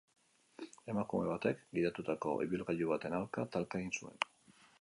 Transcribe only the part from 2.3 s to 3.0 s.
ibilgailu